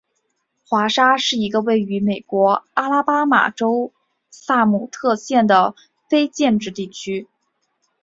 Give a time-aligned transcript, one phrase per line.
[0.67, 3.93] 华沙是一个位于美国阿拉巴马州
[4.31, 5.75] 萨姆特县的
[6.09, 7.27] 非建制地区。